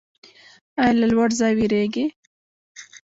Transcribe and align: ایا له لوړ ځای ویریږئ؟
ایا 0.83 0.95
له 0.99 1.07
لوړ 1.13 1.29
ځای 1.39 1.53
ویریږئ؟ 1.55 2.05